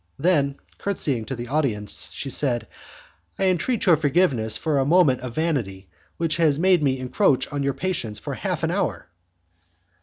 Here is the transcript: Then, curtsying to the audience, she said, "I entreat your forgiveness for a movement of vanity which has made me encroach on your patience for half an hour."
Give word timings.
Then, 0.17 0.57
curtsying 0.79 1.25
to 1.25 1.35
the 1.35 1.47
audience, 1.49 2.09
she 2.11 2.31
said, 2.31 2.67
"I 3.37 3.43
entreat 3.45 3.85
your 3.85 3.95
forgiveness 3.97 4.57
for 4.57 4.79
a 4.79 4.83
movement 4.83 5.21
of 5.21 5.35
vanity 5.35 5.89
which 6.17 6.37
has 6.37 6.57
made 6.57 6.81
me 6.81 6.97
encroach 6.97 7.47
on 7.53 7.61
your 7.61 7.75
patience 7.75 8.17
for 8.17 8.33
half 8.33 8.63
an 8.63 8.71
hour." 8.71 9.09